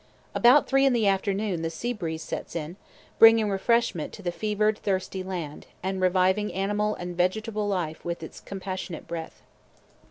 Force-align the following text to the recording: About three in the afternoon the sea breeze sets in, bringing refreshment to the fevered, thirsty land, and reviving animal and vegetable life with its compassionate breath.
About 0.33 0.65
three 0.65 0.83
in 0.83 0.93
the 0.93 1.05
afternoon 1.05 1.61
the 1.61 1.69
sea 1.69 1.93
breeze 1.93 2.23
sets 2.23 2.55
in, 2.55 2.75
bringing 3.19 3.51
refreshment 3.51 4.11
to 4.13 4.23
the 4.23 4.31
fevered, 4.31 4.79
thirsty 4.79 5.21
land, 5.21 5.67
and 5.83 6.01
reviving 6.01 6.51
animal 6.53 6.95
and 6.95 7.15
vegetable 7.15 7.67
life 7.67 8.03
with 8.03 8.23
its 8.23 8.39
compassionate 8.39 9.07
breath. 9.07 9.43